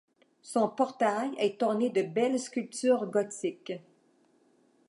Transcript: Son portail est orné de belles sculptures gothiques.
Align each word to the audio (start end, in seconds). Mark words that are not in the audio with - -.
Son 0.41 0.67
portail 0.67 1.29
est 1.37 1.61
orné 1.61 1.91
de 1.91 2.01
belles 2.01 2.39
sculptures 2.39 3.05
gothiques. 3.05 3.73